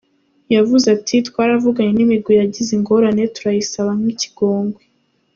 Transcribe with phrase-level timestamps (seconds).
[0.57, 4.81] Yvuze ati:"Twaravuganye n'imigwi yagize ingorane turayisaba n'ikigongwe.